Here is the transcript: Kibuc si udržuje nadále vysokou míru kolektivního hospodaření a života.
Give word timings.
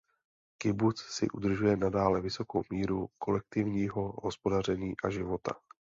Kibuc 0.57 0.99
si 1.01 1.29
udržuje 1.29 1.77
nadále 1.77 2.21
vysokou 2.21 2.63
míru 2.71 3.09
kolektivního 3.17 4.15
hospodaření 4.23 4.93
a 5.03 5.09
života. 5.09 5.55